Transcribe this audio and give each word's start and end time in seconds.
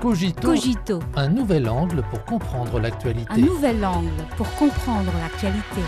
Cogito, 0.00 0.42
Cogito, 0.42 1.00
un 1.16 1.28
nouvel 1.28 1.68
angle 1.68 2.04
pour 2.08 2.24
comprendre 2.24 2.78
l'actualité. 2.78 3.32
un 3.32 3.38
nouvel 3.38 3.84
angle 3.84 4.12
pour 4.36 4.48
comprendre 4.54 5.10
l'actualité. 5.18 5.80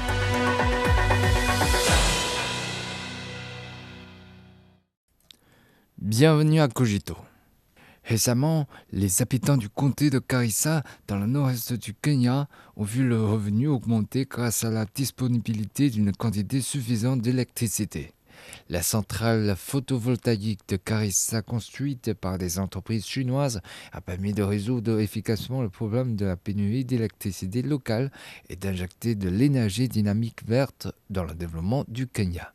Bienvenue 5.98 6.60
à 6.60 6.66
Cogito. 6.66 7.16
Récemment, 8.02 8.66
les 8.90 9.22
habitants 9.22 9.56
du 9.56 9.68
comté 9.68 10.10
de 10.10 10.20
Garissa, 10.28 10.82
dans 11.06 11.18
le 11.18 11.26
nord-est 11.26 11.74
du 11.74 11.94
Kenya, 11.94 12.48
ont 12.74 12.82
vu 12.82 13.06
le 13.06 13.24
revenu 13.24 13.68
augmenter 13.68 14.26
grâce 14.28 14.64
à 14.64 14.70
la 14.70 14.86
disponibilité 14.86 15.88
d'une 15.88 16.10
quantité 16.10 16.60
suffisante 16.60 17.20
d'électricité. 17.20 18.12
La 18.68 18.82
centrale 18.82 19.54
photovoltaïque 19.56 20.68
de 20.68 20.78
Garissa, 20.84 21.42
construite 21.42 22.14
par 22.14 22.38
des 22.38 22.58
entreprises 22.58 23.06
chinoises, 23.06 23.60
a 23.92 24.00
permis 24.00 24.32
de 24.32 24.42
résoudre 24.42 25.00
efficacement 25.00 25.62
le 25.62 25.68
problème 25.68 26.16
de 26.16 26.26
la 26.26 26.36
pénurie 26.36 26.84
d'électricité 26.84 27.62
locale 27.62 28.10
et 28.48 28.56
d'injecter 28.56 29.14
de 29.14 29.28
l'énergie 29.28 29.88
dynamique 29.88 30.46
verte 30.46 30.88
dans 31.08 31.24
le 31.24 31.34
développement 31.34 31.84
du 31.88 32.06
Kenya. 32.06 32.52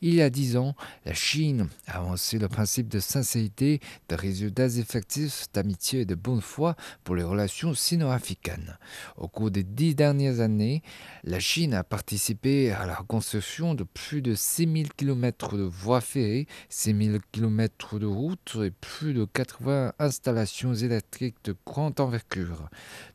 Il 0.00 0.14
y 0.14 0.22
a 0.22 0.30
dix 0.30 0.56
ans, 0.56 0.74
la 1.04 1.14
Chine 1.14 1.68
a 1.86 1.98
avancé 1.98 2.38
le 2.38 2.48
principe 2.48 2.88
de 2.88 2.98
sincérité, 2.98 3.80
de 4.08 4.16
résultats 4.16 4.66
effectifs, 4.66 5.46
d'amitié 5.52 6.00
et 6.00 6.04
de 6.04 6.14
bonne 6.14 6.40
foi 6.40 6.74
pour 7.04 7.14
les 7.14 7.22
relations 7.22 7.74
sino-africaines. 7.74 8.78
Au 9.16 9.28
cours 9.28 9.50
des 9.50 9.62
dix 9.62 9.94
dernières 9.94 10.40
années, 10.40 10.82
la 11.22 11.38
Chine 11.38 11.74
a 11.74 11.84
participé 11.84 12.72
à 12.72 12.86
la 12.86 12.96
construction 12.96 13.74
de 13.74 13.84
plus 13.84 14.22
de 14.22 14.34
6000 14.34 14.92
km 14.94 15.21
de 15.30 15.62
voies 15.62 16.00
ferrées, 16.00 16.46
6000 16.68 17.20
km 17.30 17.98
de 17.98 18.06
routes 18.06 18.58
et 18.62 18.70
plus 18.70 19.14
de 19.14 19.24
80 19.24 19.92
installations 19.98 20.74
électriques 20.74 21.36
de 21.44 21.54
grande 21.64 22.00
envergure. 22.00 22.68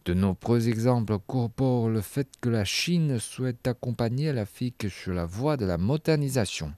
De 0.05 0.13
nombreux 0.13 0.69
exemples 0.69 1.17
corroborent 1.27 1.89
le 1.89 2.01
fait 2.01 2.29
que 2.39 2.49
la 2.49 2.63
Chine 2.63 3.19
souhaite 3.19 3.67
accompagner 3.67 4.31
l'Afrique 4.31 4.87
sur 4.89 5.13
la 5.13 5.25
voie 5.25 5.57
de 5.57 5.65
la 5.65 5.77
modernisation. 5.77 6.73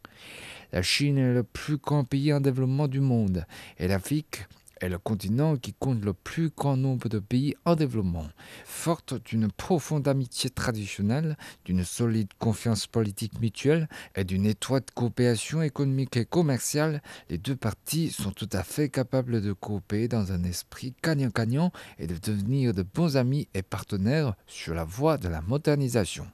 La 0.71 0.81
Chine 0.81 1.17
est 1.17 1.33
le 1.33 1.43
plus 1.43 1.77
grand 1.77 2.03
pays 2.03 2.33
en 2.33 2.41
développement 2.41 2.87
du 2.87 2.99
monde 2.99 3.45
et 3.77 3.87
l'Afrique 3.87 4.47
est 4.81 4.89
le 4.89 4.97
continent 4.97 5.57
qui 5.57 5.73
compte 5.73 6.03
le 6.03 6.13
plus 6.13 6.49
grand 6.49 6.77
nombre 6.77 7.09
de 7.09 7.19
pays 7.19 7.55
en 7.65 7.75
développement. 7.75 8.27
Forte 8.65 9.13
d'une 9.25 9.51
profonde 9.51 10.07
amitié 10.07 10.49
traditionnelle, 10.49 11.37
d'une 11.65 11.83
solide 11.83 12.29
confiance 12.39 12.87
politique 12.87 13.39
mutuelle 13.39 13.87
et 14.15 14.23
d'une 14.23 14.45
étroite 14.45 14.91
coopération 14.91 15.61
économique 15.61 16.17
et 16.17 16.25
commerciale, 16.25 17.01
les 17.29 17.37
deux 17.37 17.55
parties 17.55 18.11
sont 18.11 18.31
tout 18.31 18.49
à 18.51 18.63
fait 18.63 18.89
capables 18.89 19.41
de 19.41 19.53
coopérer 19.53 20.07
dans 20.07 20.31
un 20.31 20.43
esprit 20.43 20.93
gagnant-gagnant 21.03 21.71
et 21.97 22.07
de 22.07 22.17
devenir 22.17 22.73
de 22.73 22.83
bons 22.83 23.17
amis 23.17 23.47
et 23.53 23.61
partenaires 23.61 24.35
sur 24.47 24.73
la 24.73 24.83
voie 24.83 25.17
de 25.17 25.27
la 25.27 25.41
modernisation. 25.41 26.27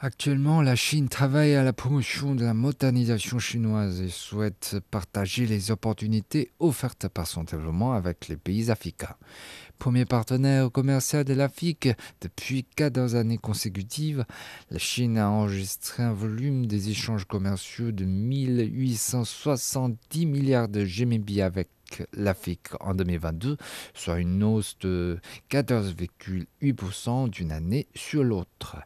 Actuellement, 0.00 0.60
la 0.60 0.74
Chine 0.74 1.08
travaille 1.08 1.54
à 1.54 1.62
la 1.62 1.72
promotion 1.72 2.34
de 2.34 2.44
la 2.44 2.52
modernisation 2.52 3.38
chinoise 3.38 4.00
et 4.00 4.08
souhaite 4.08 4.78
partager 4.90 5.46
les 5.46 5.70
opportunités 5.70 6.50
offertes 6.58 7.06
par 7.08 7.28
son 7.28 7.44
développement 7.44 7.92
avec 7.92 8.26
les 8.26 8.36
pays 8.36 8.72
africains. 8.72 9.14
Premier 9.78 10.04
partenaire 10.04 10.72
commercial 10.72 11.24
de 11.24 11.32
l'Afrique 11.32 11.88
depuis 12.20 12.66
14 12.76 13.14
années 13.14 13.38
consécutives, 13.38 14.26
la 14.70 14.78
Chine 14.78 15.16
a 15.16 15.30
enregistré 15.30 16.02
un 16.02 16.12
volume 16.12 16.66
des 16.66 16.90
échanges 16.90 17.24
commerciaux 17.24 17.92
de 17.92 18.04
1870 18.04 20.26
milliards 20.26 20.68
de 20.68 20.84
GMB 20.84 21.38
avec 21.38 21.68
l'Afrique 22.12 22.68
en 22.80 22.94
2022, 22.94 23.56
soit 23.94 24.18
une 24.18 24.42
hausse 24.42 24.76
de 24.80 25.18
14,8% 25.50 27.28
d'une 27.30 27.52
année 27.52 27.86
sur 27.94 28.24
l'autre. 28.24 28.76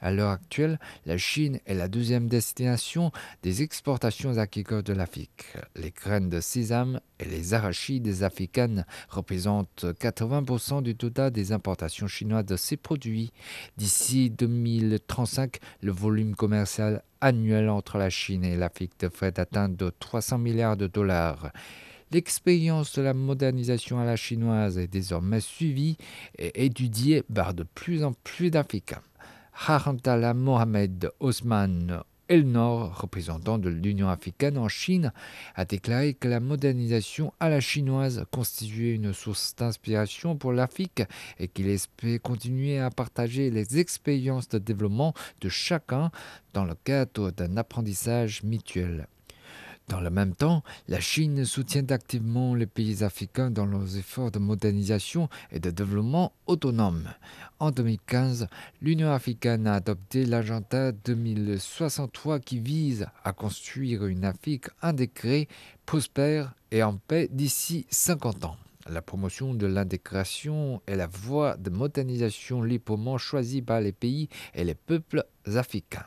À 0.00 0.10
l'heure 0.10 0.30
actuelle, 0.30 0.78
la 1.06 1.18
Chine 1.18 1.60
est 1.66 1.74
la 1.74 1.88
deuxième 1.88 2.28
destination 2.28 3.12
des 3.42 3.62
exportations 3.62 4.38
agricoles 4.38 4.82
de 4.82 4.92
l'Afrique. 4.92 5.46
Les 5.76 5.90
graines 5.90 6.28
de 6.28 6.40
sésame 6.40 7.00
et 7.18 7.24
les 7.24 7.54
arachides 7.54 8.22
africaines 8.22 8.84
représentent 9.08 9.84
80% 9.84 10.82
du 10.82 10.96
total 10.96 11.30
des 11.30 11.52
importations 11.52 12.06
chinoises 12.06 12.46
de 12.46 12.56
ces 12.56 12.76
produits. 12.76 13.32
D'ici 13.76 14.30
2035, 14.30 15.58
le 15.82 15.92
volume 15.92 16.34
commercial 16.34 17.02
annuel 17.20 17.68
entre 17.68 17.98
la 17.98 18.10
Chine 18.10 18.44
et 18.44 18.56
l'Afrique 18.56 18.98
devrait 19.00 19.38
atteindre 19.38 19.92
300 19.98 20.38
milliards 20.38 20.76
de 20.76 20.86
dollars. 20.86 21.50
L'expérience 22.10 22.94
de 22.94 23.02
la 23.02 23.12
modernisation 23.12 23.98
à 23.98 24.04
la 24.06 24.16
chinoise 24.16 24.78
est 24.78 24.88
désormais 24.88 25.40
suivie 25.40 25.98
et 26.38 26.64
étudiée 26.64 27.22
par 27.22 27.52
de 27.52 27.64
plus 27.64 28.02
en 28.02 28.14
plus 28.24 28.50
d'Africains. 28.50 29.02
Harantala 29.66 30.32
Mohamed 30.32 31.10
Osman 31.20 32.02
Elnor, 32.28 32.98
représentant 33.00 33.58
de 33.58 33.68
l'Union 33.68 34.08
africaine 34.08 34.56
en 34.56 34.68
Chine, 34.68 35.12
a 35.54 35.64
déclaré 35.64 36.14
que 36.14 36.28
la 36.28 36.40
modernisation 36.40 37.32
à 37.40 37.48
la 37.48 37.60
chinoise 37.60 38.24
constituait 38.30 38.94
une 38.94 39.12
source 39.12 39.54
d'inspiration 39.56 40.36
pour 40.36 40.52
l'Afrique 40.52 41.02
et 41.38 41.48
qu'il 41.48 41.68
espérait 41.68 42.18
continuer 42.18 42.78
à 42.78 42.90
partager 42.90 43.50
les 43.50 43.78
expériences 43.78 44.48
de 44.48 44.58
développement 44.58 45.14
de 45.40 45.48
chacun 45.48 46.10
dans 46.54 46.64
le 46.64 46.74
cadre 46.74 47.30
d'un 47.30 47.56
apprentissage 47.56 48.42
mutuel. 48.42 49.08
Dans 49.88 50.00
le 50.00 50.10
même 50.10 50.34
temps, 50.34 50.62
la 50.86 51.00
Chine 51.00 51.46
soutient 51.46 51.86
activement 51.88 52.54
les 52.54 52.66
pays 52.66 53.02
africains 53.02 53.50
dans 53.50 53.64
leurs 53.64 53.96
efforts 53.96 54.30
de 54.30 54.38
modernisation 54.38 55.30
et 55.50 55.60
de 55.60 55.70
développement 55.70 56.32
autonome. 56.46 57.08
En 57.58 57.70
2015, 57.70 58.48
l'Union 58.82 59.10
africaine 59.10 59.66
a 59.66 59.74
adopté 59.74 60.26
l'agenda 60.26 60.92
2063 60.92 62.38
qui 62.38 62.60
vise 62.60 63.06
à 63.24 63.32
construire 63.32 64.04
une 64.04 64.26
Afrique 64.26 64.66
intégrée, 64.82 65.48
prospère 65.86 66.54
et 66.70 66.82
en 66.82 66.98
paix 66.98 67.28
d'ici 67.32 67.86
50 67.88 68.44
ans. 68.44 68.56
La 68.90 69.00
promotion 69.00 69.54
de 69.54 69.66
l'intégration 69.66 70.82
est 70.86 70.96
la 70.96 71.06
voie 71.06 71.56
de 71.56 71.70
modernisation 71.70 72.62
librement 72.62 73.16
choisie 73.16 73.62
par 73.62 73.80
les 73.80 73.92
pays 73.92 74.28
et 74.54 74.64
les 74.64 74.74
peuples 74.74 75.24
africains. 75.46 76.06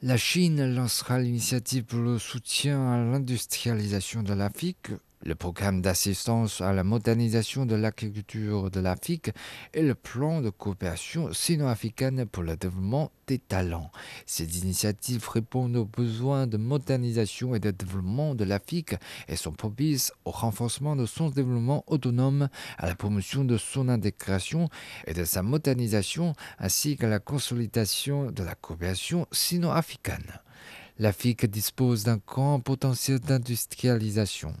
La 0.00 0.16
Chine 0.16 0.76
lancera 0.76 1.18
l'initiative 1.18 1.82
pour 1.82 1.98
le 1.98 2.20
soutien 2.20 2.88
à 2.88 2.98
l'industrialisation 2.98 4.22
de 4.22 4.32
l'Afrique, 4.32 4.92
le 5.24 5.34
programme 5.34 5.82
d'assistance 5.82 6.60
à 6.60 6.72
la 6.72 6.84
modernisation 6.84 7.66
de 7.66 7.74
l'agriculture 7.74 8.70
de 8.70 8.80
l'Afrique 8.80 9.30
et 9.74 9.82
le 9.82 9.94
plan 9.94 10.40
de 10.40 10.50
coopération 10.50 11.32
sino-africaine 11.32 12.26
pour 12.26 12.42
le 12.42 12.56
développement 12.56 13.10
des 13.26 13.38
talents. 13.38 13.90
Ces 14.26 14.58
initiatives 14.58 15.28
répondent 15.28 15.76
aux 15.76 15.84
besoins 15.84 16.46
de 16.46 16.56
modernisation 16.56 17.54
et 17.54 17.60
de 17.60 17.70
développement 17.70 18.34
de 18.34 18.44
l'Afrique 18.44 18.94
et 19.28 19.36
sont 19.36 19.52
propices 19.52 20.12
au 20.24 20.30
renforcement 20.30 20.96
de 20.96 21.06
son 21.06 21.30
développement 21.30 21.84
autonome, 21.86 22.48
à 22.78 22.86
la 22.86 22.94
promotion 22.94 23.44
de 23.44 23.58
son 23.58 23.88
intégration 23.88 24.68
et 25.06 25.14
de 25.14 25.24
sa 25.24 25.42
modernisation, 25.42 26.34
ainsi 26.58 26.96
qu'à 26.96 27.08
la 27.08 27.18
consolidation 27.18 28.30
de 28.30 28.42
la 28.42 28.54
coopération 28.54 29.26
sino-africaine. 29.32 30.40
L'Afrique 30.98 31.46
dispose 31.46 32.04
d'un 32.04 32.18
grand 32.26 32.60
potentiel 32.60 33.20
d'industrialisation. 33.20 34.54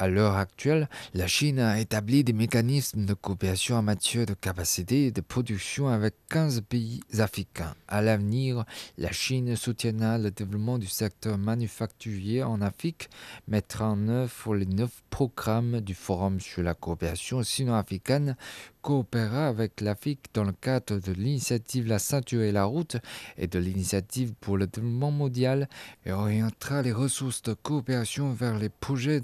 À 0.00 0.08
l'heure 0.08 0.38
actuelle, 0.38 0.88
la 1.12 1.26
Chine 1.26 1.58
a 1.58 1.78
établi 1.78 2.24
des 2.24 2.32
mécanismes 2.32 3.04
de 3.04 3.12
coopération 3.12 3.76
en 3.76 3.82
matière 3.82 4.24
de 4.24 4.32
capacité 4.32 5.10
de 5.10 5.20
production 5.20 5.88
avec 5.88 6.14
15 6.30 6.62
pays 6.62 7.00
africains. 7.18 7.74
À 7.86 8.00
l'avenir, 8.00 8.64
la 8.96 9.12
Chine 9.12 9.56
soutiendra 9.56 10.16
le 10.16 10.30
développement 10.30 10.78
du 10.78 10.86
secteur 10.86 11.36
manufacturier 11.36 12.42
en 12.42 12.62
Afrique, 12.62 13.10
mettra 13.46 13.90
en 13.90 14.08
œuvre 14.08 14.54
les 14.54 14.64
neuf 14.64 15.02
programmes 15.10 15.82
du 15.82 15.92
Forum 15.92 16.40
sur 16.40 16.62
la 16.62 16.72
coopération 16.72 17.42
sino-africaine, 17.42 18.36
coopérera 18.80 19.48
avec 19.48 19.80
l'Afrique 19.80 20.26
dans 20.32 20.44
le 20.44 20.52
cadre 20.52 20.98
de 20.98 21.12
l'initiative 21.12 21.86
La 21.86 21.98
ceinture 21.98 22.42
et 22.42 22.52
la 22.52 22.64
route 22.64 22.96
et 23.36 23.46
de 23.46 23.58
l'initiative 23.58 24.32
pour 24.40 24.56
le 24.56 24.66
développement 24.66 25.10
mondial 25.10 25.68
et 26.06 26.12
orientera 26.12 26.80
les 26.82 26.92
ressources 26.92 27.42
de 27.42 27.52
coopération 27.52 28.32
vers 28.32 28.56
les 28.56 28.68
projets 28.68 29.20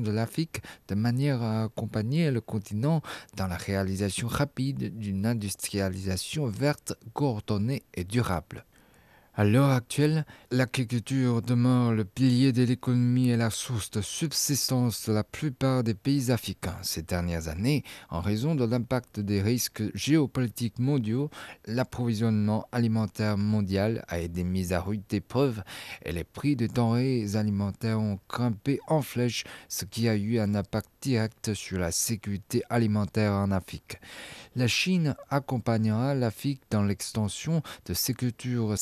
de 0.00 0.10
l'Afrique 0.10 0.62
de 0.88 0.94
manière 0.94 1.42
à 1.42 1.64
accompagner 1.64 2.30
le 2.30 2.40
continent 2.40 3.02
dans 3.36 3.46
la 3.46 3.56
réalisation 3.56 4.28
rapide 4.28 4.98
d'une 4.98 5.26
industrialisation 5.26 6.46
verte, 6.46 6.94
coordonnée 7.12 7.82
et 7.94 8.04
durable. 8.04 8.64
À 9.38 9.44
l'heure 9.44 9.70
actuelle, 9.70 10.26
l'agriculture 10.50 11.42
demeure 11.42 11.92
le 11.92 12.04
pilier 12.04 12.50
de 12.50 12.64
l'économie 12.64 13.30
et 13.30 13.36
la 13.36 13.50
source 13.50 13.88
de 13.92 14.00
subsistance 14.00 15.08
de 15.08 15.12
la 15.12 15.22
plupart 15.22 15.84
des 15.84 15.94
pays 15.94 16.32
africains. 16.32 16.76
Ces 16.82 17.02
dernières 17.02 17.46
années, 17.46 17.84
en 18.10 18.20
raison 18.20 18.56
de 18.56 18.64
l'impact 18.64 19.20
des 19.20 19.40
risques 19.40 19.84
géopolitiques 19.94 20.80
mondiaux, 20.80 21.30
l'approvisionnement 21.66 22.66
alimentaire 22.72 23.38
mondial 23.38 24.04
a 24.08 24.18
été 24.18 24.42
mis 24.42 24.72
à 24.72 24.80
rude 24.80 25.04
épreuve 25.12 25.62
et 26.04 26.10
les 26.10 26.24
prix 26.24 26.56
des 26.56 26.66
denrées 26.66 27.36
alimentaires 27.36 28.00
ont 28.00 28.18
grimpé 28.28 28.80
en 28.88 29.02
flèche, 29.02 29.44
ce 29.68 29.84
qui 29.84 30.08
a 30.08 30.16
eu 30.16 30.40
un 30.40 30.56
impact 30.56 30.90
direct 31.00 31.54
sur 31.54 31.78
la 31.78 31.92
sécurité 31.92 32.64
alimentaire 32.70 33.34
en 33.34 33.52
Afrique. 33.52 34.00
La 34.56 34.66
Chine 34.66 35.14
accompagnera 35.30 36.16
l'Afrique 36.16 36.62
dans 36.72 36.82
l'extension 36.82 37.62
de 37.86 37.94
ses 37.94 38.14
cultures 38.14 38.76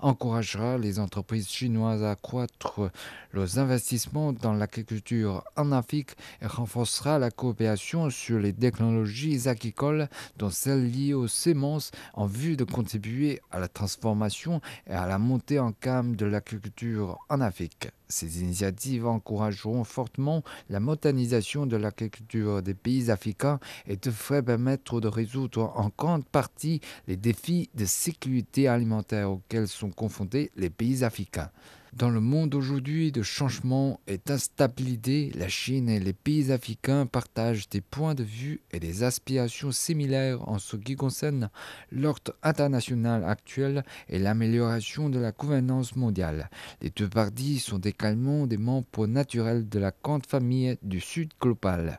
encouragera 0.00 0.78
les 0.78 0.98
entreprises 0.98 1.48
chinoises 1.48 2.02
à 2.02 2.12
accroître 2.12 2.90
leurs 3.32 3.58
investissements 3.58 4.32
dans 4.32 4.52
l'agriculture 4.52 5.44
en 5.56 5.72
Afrique 5.72 6.12
et 6.42 6.46
renforcera 6.46 7.18
la 7.18 7.30
coopération 7.30 8.10
sur 8.10 8.38
les 8.38 8.52
technologies 8.52 9.48
agricoles, 9.48 10.08
dont 10.36 10.50
celles 10.50 10.90
liées 10.90 11.14
aux 11.14 11.28
semences, 11.28 11.90
en 12.14 12.26
vue 12.26 12.56
de 12.56 12.64
contribuer 12.64 13.40
à 13.50 13.58
la 13.58 13.68
transformation 13.68 14.60
et 14.86 14.92
à 14.92 15.06
la 15.06 15.18
montée 15.18 15.58
en 15.58 15.72
gamme 15.82 16.16
de 16.16 16.26
l'agriculture 16.26 17.18
en 17.28 17.40
Afrique. 17.40 17.88
Ces 18.08 18.40
initiatives 18.40 19.06
encourageront 19.06 19.84
fortement 19.84 20.42
la 20.70 20.80
modernisation 20.80 21.66
de 21.66 21.76
l'agriculture 21.76 22.62
des 22.62 22.74
pays 22.74 23.10
africains 23.10 23.58
et 23.86 23.96
devraient 23.96 24.42
permettre 24.42 25.00
de 25.00 25.08
résoudre 25.08 25.72
en 25.74 25.90
grande 25.96 26.24
partie 26.24 26.80
les 27.08 27.16
défis 27.16 27.68
de 27.74 27.84
sécurité 27.84 28.68
alimentaire 28.68 29.30
auxquels 29.30 29.68
sont 29.68 29.90
confrontés 29.90 30.50
les 30.56 30.70
pays 30.70 31.02
africains. 31.02 31.50
Dans 31.96 32.10
le 32.10 32.20
monde 32.20 32.54
aujourd'hui 32.54 33.10
de 33.10 33.22
changement 33.22 34.00
et 34.06 34.18
d'instabilité, 34.18 35.32
la 35.34 35.48
Chine 35.48 35.88
et 35.88 35.98
les 35.98 36.12
pays 36.12 36.52
africains 36.52 37.06
partagent 37.06 37.70
des 37.70 37.80
points 37.80 38.14
de 38.14 38.22
vue 38.22 38.60
et 38.70 38.80
des 38.80 39.02
aspirations 39.02 39.72
similaires 39.72 40.46
en 40.46 40.58
ce 40.58 40.76
qui 40.76 40.94
concerne 40.94 41.48
l'ordre 41.90 42.34
international 42.42 43.24
actuel 43.24 43.82
et 44.10 44.18
l'amélioration 44.18 45.08
de 45.08 45.18
la 45.18 45.32
gouvernance 45.32 45.96
mondiale. 45.96 46.50
Les 46.82 46.90
deux 46.90 47.08
parties 47.08 47.60
sont 47.60 47.80
également 47.80 48.46
des 48.46 48.58
membres 48.58 49.06
naturels 49.06 49.66
de 49.66 49.78
la 49.78 49.92
grande 50.04 50.26
famille 50.26 50.76
du 50.82 51.00
Sud 51.00 51.30
global. 51.40 51.98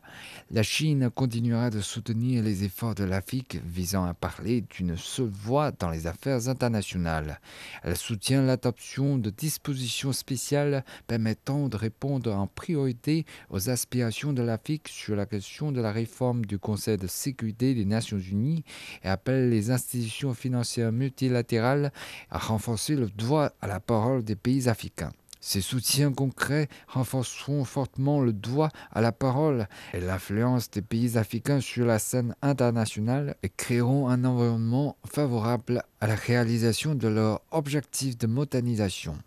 La 0.51 0.61
Chine 0.61 1.09
continuera 1.09 1.71
de 1.71 1.81
soutenir 1.81 2.43
les 2.43 2.63
efforts 2.63 2.93
de 2.93 3.03
l'Afrique 3.03 3.57
visant 3.65 4.05
à 4.05 4.13
parler 4.13 4.63
d'une 4.69 4.95
seule 4.95 5.25
voix 5.25 5.71
dans 5.71 5.89
les 5.89 6.05
affaires 6.05 6.49
internationales. 6.49 7.39
Elle 7.81 7.97
soutient 7.97 8.43
l'adoption 8.43 9.17
de 9.17 9.31
dispositions 9.31 9.86
spéciale 10.11 10.83
permettant 11.07 11.69
de 11.69 11.77
répondre 11.77 12.33
en 12.33 12.47
priorité 12.47 13.25
aux 13.49 13.69
aspirations 13.69 14.33
de 14.33 14.41
l'Afrique 14.41 14.87
sur 14.87 15.15
la 15.15 15.25
question 15.25 15.71
de 15.71 15.81
la 15.81 15.91
réforme 15.91 16.45
du 16.45 16.59
Conseil 16.59 16.97
de 16.97 17.07
sécurité 17.07 17.73
des 17.73 17.85
Nations 17.85 18.19
Unies 18.19 18.63
et 19.03 19.07
appelle 19.07 19.49
les 19.49 19.71
institutions 19.71 20.33
financières 20.33 20.91
multilatérales 20.91 21.91
à 22.29 22.37
renforcer 22.37 22.95
le 22.95 23.09
droit 23.09 23.51
à 23.61 23.67
la 23.67 23.79
parole 23.79 24.23
des 24.23 24.35
pays 24.35 24.69
africains. 24.69 25.11
Ces 25.39 25.61
soutiens 25.61 26.11
concrets 26.11 26.67
renforceront 26.87 27.63
fortement 27.63 28.19
le 28.19 28.33
droit 28.33 28.69
à 28.91 29.01
la 29.01 29.11
parole 29.11 29.67
et 29.93 29.99
l'influence 29.99 30.69
des 30.71 30.81
pays 30.81 31.17
africains 31.17 31.61
sur 31.61 31.85
la 31.85 31.99
scène 31.99 32.35
internationale 32.41 33.35
et 33.43 33.49
créeront 33.49 34.09
un 34.09 34.25
environnement 34.25 34.97
favorable 35.05 35.83
à 36.01 36.07
la 36.07 36.15
réalisation 36.15 36.95
de 36.95 37.07
leurs 37.07 37.41
objectifs 37.51 38.17
de 38.17 38.27
modernisation. 38.27 39.17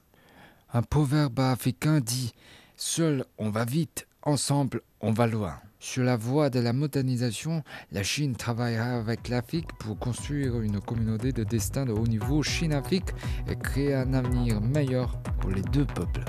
Un 0.72 0.82
proverbe 0.82 1.40
africain 1.40 1.98
dit 1.98 2.32
Seul 2.76 3.24
on 3.38 3.50
va 3.50 3.64
vite, 3.64 4.06
ensemble 4.22 4.82
on 5.00 5.10
va 5.10 5.26
loin. 5.26 5.56
Sur 5.80 6.04
la 6.04 6.16
voie 6.16 6.48
de 6.48 6.60
la 6.60 6.72
modernisation, 6.72 7.64
la 7.90 8.04
Chine 8.04 8.36
travaillera 8.36 8.96
avec 8.96 9.28
l'Afrique 9.28 9.72
pour 9.80 9.98
construire 9.98 10.60
une 10.60 10.80
communauté 10.80 11.32
de 11.32 11.42
destin 11.42 11.86
de 11.86 11.92
haut 11.92 12.06
niveau 12.06 12.44
Chine-Afrique 12.44 13.10
et 13.48 13.56
créer 13.56 13.94
un 13.94 14.14
avenir 14.14 14.60
meilleur 14.60 15.18
pour 15.40 15.50
les 15.50 15.62
deux 15.62 15.86
peuples. 15.86 16.24